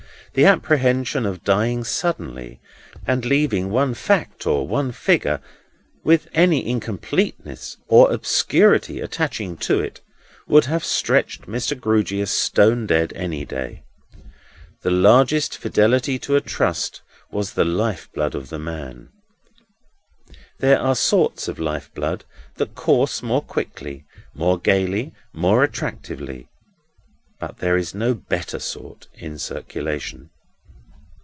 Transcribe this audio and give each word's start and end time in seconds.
The 0.33 0.45
apprehension 0.45 1.25
of 1.25 1.43
dying 1.43 1.83
suddenly, 1.83 2.61
and 3.05 3.25
leaving 3.25 3.69
one 3.69 3.93
fact 3.93 4.47
or 4.47 4.65
one 4.65 4.93
figure 4.93 5.41
with 6.05 6.29
any 6.33 6.65
incompleteness 6.65 7.75
or 7.89 8.09
obscurity 8.09 9.01
attaching 9.01 9.57
to 9.67 9.81
it, 9.81 9.99
would 10.47 10.63
have 10.67 10.85
stretched 10.85 11.47
Mr. 11.47 11.77
Grewgious 11.77 12.31
stone 12.31 12.87
dead 12.87 13.11
any 13.13 13.43
day. 13.43 13.83
The 14.83 14.91
largest 14.91 15.57
fidelity 15.57 16.17
to 16.19 16.37
a 16.37 16.39
trust 16.39 17.01
was 17.29 17.51
the 17.51 17.65
life 17.65 18.07
blood 18.13 18.33
of 18.33 18.47
the 18.47 18.57
man. 18.57 19.09
There 20.59 20.79
are 20.79 20.95
sorts 20.95 21.49
of 21.49 21.59
life 21.59 21.93
blood 21.93 22.23
that 22.55 22.73
course 22.75 23.21
more 23.21 23.41
quickly, 23.41 24.05
more 24.33 24.57
gaily, 24.57 25.11
more 25.33 25.61
attractively; 25.61 26.47
but 27.41 27.57
there 27.57 27.75
is 27.75 27.95
no 27.95 28.13
better 28.13 28.59
sort 28.59 29.07
in 29.15 29.35
circulation. 29.39 30.29